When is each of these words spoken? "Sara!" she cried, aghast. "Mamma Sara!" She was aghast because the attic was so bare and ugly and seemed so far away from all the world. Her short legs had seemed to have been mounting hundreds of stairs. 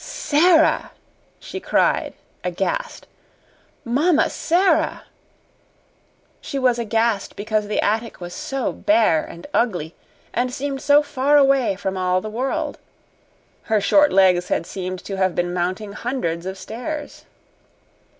"Sara!" 0.03 0.93
she 1.39 1.59
cried, 1.59 2.15
aghast. 2.43 3.05
"Mamma 3.85 4.31
Sara!" 4.31 5.03
She 6.41 6.57
was 6.57 6.79
aghast 6.79 7.35
because 7.35 7.67
the 7.67 7.79
attic 7.81 8.19
was 8.19 8.33
so 8.33 8.71
bare 8.73 9.23
and 9.23 9.45
ugly 9.53 9.93
and 10.33 10.51
seemed 10.51 10.81
so 10.81 11.03
far 11.03 11.37
away 11.37 11.75
from 11.75 11.97
all 11.97 12.19
the 12.19 12.31
world. 12.31 12.79
Her 13.61 13.79
short 13.79 14.11
legs 14.11 14.47
had 14.47 14.65
seemed 14.65 15.05
to 15.05 15.17
have 15.17 15.35
been 15.35 15.53
mounting 15.53 15.91
hundreds 15.93 16.47
of 16.47 16.57
stairs. 16.57 17.25